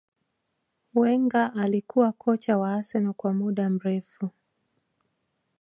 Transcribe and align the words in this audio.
Wenger 0.95 1.51
alikuwa 1.55 2.11
kocha 2.11 2.57
wa 2.57 2.73
arsenal 2.73 3.13
kwa 3.13 3.33
muda 3.33 3.69
mrefu 3.69 4.29